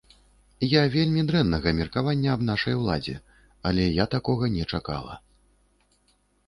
Я 0.67 0.81
вельмі 0.95 1.25
дрэннага 1.29 1.73
меркавання 1.79 2.29
аб 2.37 2.41
нашай 2.49 2.79
уладзе, 2.81 3.15
але 3.69 3.83
я 4.03 4.13
такога 4.17 4.53
не 4.57 4.63
чакала. 4.75 5.13